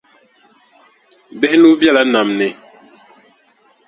Bihi 1.39 1.57
nuu 1.59 1.77
bela 1.79 2.01
nam 2.13 2.29
ni. 2.39 2.47